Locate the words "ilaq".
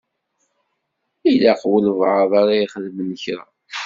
1.31-1.61